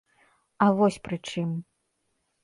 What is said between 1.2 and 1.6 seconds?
чым.